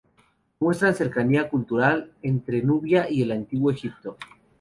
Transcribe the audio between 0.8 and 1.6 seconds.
cercanía